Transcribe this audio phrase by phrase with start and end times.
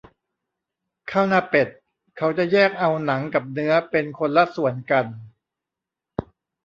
[1.11, 1.67] ข้าวหน้าเป็ด
[2.17, 5.05] เขาจะแยกเอาหนังกับเนื้อเป็นคนละส่วนกัน